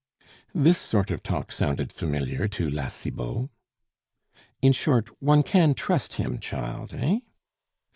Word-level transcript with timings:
This 0.55 0.79
sort 0.79 1.11
of 1.11 1.21
talk 1.21 1.51
sounded 1.51 1.93
familiar 1.93 2.47
to 2.47 2.67
La 2.67 2.87
Cibot. 2.87 3.49
"In 4.59 4.71
short, 4.73 5.09
one 5.21 5.43
can 5.43 5.75
trust 5.75 6.13
him, 6.13 6.39
child, 6.39 6.91
eh?" 6.95 7.19